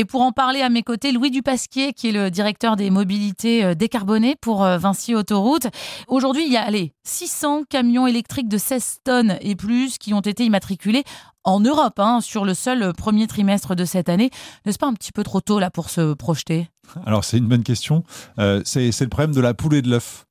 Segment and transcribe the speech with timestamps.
[0.00, 3.62] Et pour en parler à mes côtés, Louis Dupasquier, qui est le directeur des mobilités
[3.62, 5.66] euh, décarbonées pour euh, Vinci Autoroute.
[6.08, 10.22] Aujourd'hui, il y a allez, 600 camions électriques de 16 tonnes et plus qui ont
[10.22, 11.04] été immatriculés
[11.44, 14.30] en Europe hein, sur le seul premier trimestre de cette année.
[14.64, 16.70] N'est-ce pas un petit peu trop tôt là pour se projeter?
[17.04, 18.02] Alors c'est une bonne question.
[18.38, 20.24] Euh, c'est le problème de la poule et de l'œuf.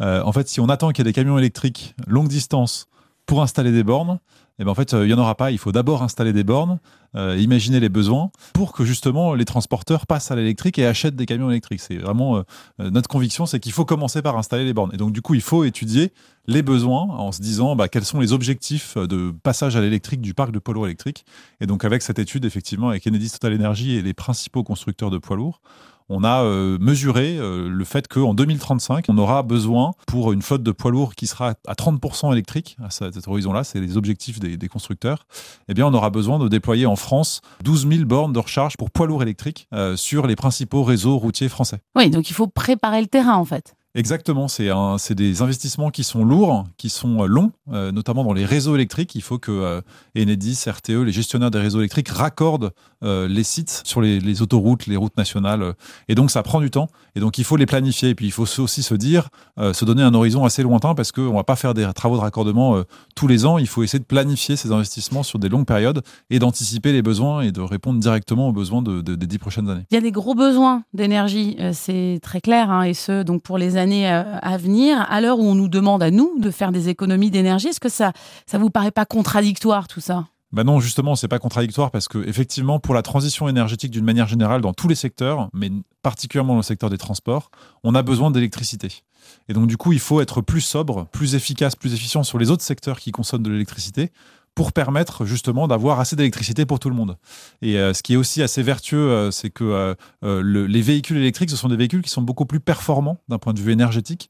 [0.00, 2.88] Euh, en fait, si on attend qu'il y ait des camions électriques longue distance
[3.32, 4.18] pour installer des bornes,
[4.58, 5.52] eh ben en fait, euh, il n'y en aura pas.
[5.52, 6.78] Il faut d'abord installer des bornes,
[7.16, 11.24] euh, imaginer les besoins pour que justement les transporteurs passent à l'électrique et achètent des
[11.24, 11.80] camions électriques.
[11.80, 12.42] C'est vraiment euh,
[12.78, 14.90] notre conviction, c'est qu'il faut commencer par installer les bornes.
[14.92, 16.12] Et donc, du coup, il faut étudier
[16.46, 20.34] les besoins en se disant bah, quels sont les objectifs de passage à l'électrique du
[20.34, 21.24] parc de poids lourds électriques.
[21.62, 25.16] Et donc, avec cette étude, effectivement, avec Enedis Total Energy et les principaux constructeurs de
[25.16, 25.62] poids lourds,
[26.08, 30.62] on a euh, mesuré euh, le fait qu'en 2035, on aura besoin pour une flotte
[30.62, 34.68] de poids lourds qui sera à 30% électrique, à cet horizon-là, c'est les objectifs des,
[34.68, 35.26] constructeurs,
[35.68, 38.90] eh bien on aura besoin de déployer en France 12 000 bornes de recharge pour
[38.90, 41.80] poids lourds électriques euh, sur les principaux réseaux routiers français.
[41.96, 43.74] Oui, donc il faut préparer le terrain en fait.
[43.94, 48.46] Exactement, c'est des investissements qui sont lourds, qui sont euh, longs, euh, notamment dans les
[48.46, 49.14] réseaux électriques.
[49.14, 49.80] Il faut que euh,
[50.16, 52.72] Enedis, RTE, les gestionnaires des réseaux électriques raccordent
[53.04, 55.74] les sites sur les, autoroutes, les routes nationales.
[56.06, 56.86] et donc ça prend du temps.
[57.16, 58.10] Et donc il faut les planifier.
[58.10, 61.30] Et puis il faut aussi se dire, se donner un horizon assez lointain parce qu'on
[61.30, 62.80] ne va pas faire des travaux de raccordement
[63.16, 63.58] tous les ans.
[63.58, 67.40] Il faut essayer de planifier ces investissements sur des longues périodes et d'anticiper les besoins
[67.40, 69.84] et de répondre directement aux besoins des dix prochaines années.
[69.90, 73.58] Il y a des gros besoins d'énergie, c'est très clair, hein, et ce donc pour
[73.58, 76.50] les années années euh, à venir, à l'heure où on nous demande à nous de
[76.50, 78.12] faire des économies d'énergie, est-ce que ça
[78.46, 80.24] ça vous paraît pas contradictoire tout ça?
[80.52, 84.28] Ben non, justement, c'est pas contradictoire parce que effectivement, pour la transition énergétique d'une manière
[84.28, 85.70] générale dans tous les secteurs, mais
[86.02, 87.50] particulièrement dans le secteur des transports,
[87.84, 89.02] on a besoin d'électricité.
[89.48, 92.50] Et donc du coup, il faut être plus sobre, plus efficace, plus efficient sur les
[92.50, 94.12] autres secteurs qui consomment de l'électricité
[94.54, 97.16] pour permettre justement d'avoir assez d'électricité pour tout le monde.
[97.62, 101.50] Et euh, ce qui est aussi assez vertueux, euh, c'est que euh, les véhicules électriques,
[101.50, 104.28] ce sont des véhicules qui sont beaucoup plus performants d'un point de vue énergétique.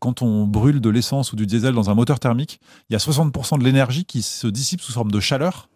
[0.00, 2.98] quand on brûle de l'essence ou du diesel dans un moteur thermique, il y a
[2.98, 5.68] 60% de l'énergie qui se dissipe sous forme de chaleur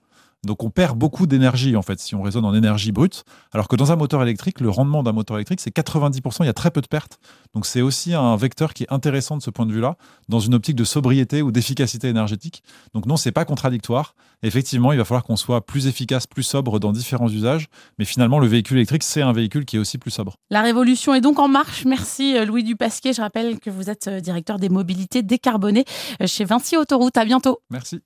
[0.44, 3.76] donc on perd beaucoup d'énergie en fait si on raisonne en énergie brute, alors que
[3.76, 6.70] dans un moteur électrique, le rendement d'un moteur électrique c'est 90%, il y a très
[6.70, 7.18] peu de pertes.
[7.54, 9.96] Donc c'est aussi un vecteur qui est intéressant de ce point de vue-là,
[10.28, 12.62] dans une optique de sobriété ou d'efficacité énergétique.
[12.94, 14.14] Donc non, c'est pas contradictoire.
[14.42, 17.68] Effectivement, il va falloir qu'on soit plus efficace, plus sobre dans différents usages,
[17.98, 20.36] mais finalement le véhicule électrique c'est un véhicule qui est aussi plus sobre.
[20.50, 21.84] La révolution est donc en marche.
[21.84, 23.12] Merci euh, Louis Dupasquier.
[23.12, 25.84] Je rappelle que vous êtes euh, directeur des mobilités décarbonées
[26.22, 27.16] euh, chez Vinci Autoroute.
[27.16, 27.60] À bientôt.
[27.70, 27.98] Merci.